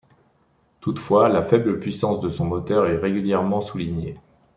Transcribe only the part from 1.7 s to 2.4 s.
puissance de